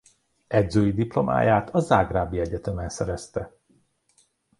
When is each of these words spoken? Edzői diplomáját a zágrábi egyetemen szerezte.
Edzői 0.47 0.91
diplomáját 0.93 1.69
a 1.69 1.79
zágrábi 1.79 2.39
egyetemen 2.39 2.89
szerezte. 2.89 3.51